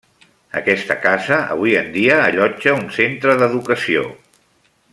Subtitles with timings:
[0.59, 4.09] Aquesta casa avui en dia allotja un centre d'educació.